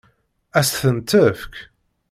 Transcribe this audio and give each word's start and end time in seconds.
Ad 0.59 0.63
s-ten-tefk? 0.65 1.53